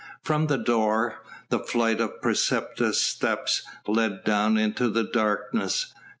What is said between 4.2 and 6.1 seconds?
down into the darkness.